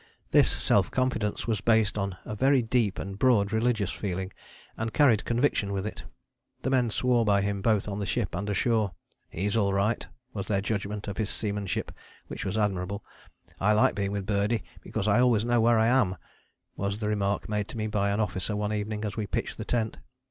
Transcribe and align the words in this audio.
This 0.31 0.49
self 0.49 0.89
confidence 0.89 1.45
was 1.45 1.61
based 1.61 1.95
on 1.95 2.17
a 2.25 2.35
very 2.35 2.63
deep 2.63 2.97
and 2.97 3.19
broad 3.19 3.53
religious 3.53 3.91
feeling, 3.91 4.33
and 4.75 4.91
carried 4.95 5.25
conviction 5.25 5.71
with 5.71 5.85
it. 5.85 6.05
The 6.63 6.71
men 6.71 6.89
swore 6.89 7.23
by 7.23 7.41
him 7.43 7.61
both 7.61 7.87
on 7.87 7.99
the 7.99 8.05
ship 8.07 8.33
and 8.33 8.49
ashore. 8.49 8.93
"He's 9.29 9.55
all 9.55 9.73
right," 9.73 10.07
was 10.33 10.47
their 10.47 10.59
judgment 10.59 11.07
of 11.07 11.17
his 11.17 11.29
seamanship, 11.29 11.91
which 12.29 12.45
was 12.45 12.57
admirable. 12.57 13.03
"I 13.59 13.73
like 13.73 13.93
being 13.93 14.11
with 14.11 14.25
Birdie, 14.25 14.63
because 14.81 15.07
I 15.07 15.19
always 15.19 15.45
know 15.45 15.61
where 15.61 15.77
I 15.77 15.85
am," 15.85 16.15
was 16.75 16.97
the 16.97 17.07
remark 17.07 17.47
made 17.47 17.67
to 17.67 17.77
me 17.77 17.85
by 17.85 18.09
an 18.09 18.19
officer 18.19 18.55
one 18.55 18.73
evening 18.73 19.05
as 19.05 19.15
we 19.15 19.27
pitched 19.27 19.59
the 19.59 19.65
tent. 19.65 19.97